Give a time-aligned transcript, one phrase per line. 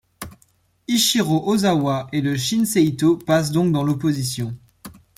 [0.87, 4.57] Ichirō Ozawa et le Shinseitō passent donc dans l'opposition.